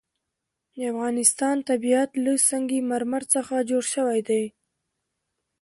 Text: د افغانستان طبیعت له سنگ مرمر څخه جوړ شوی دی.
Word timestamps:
د 0.75 0.77
افغانستان 0.91 1.55
طبیعت 1.69 2.11
له 2.23 2.33
سنگ 2.47 2.69
مرمر 2.91 3.23
څخه 3.35 3.55
جوړ 3.69 3.83
شوی 3.93 4.19
دی. 4.29 4.43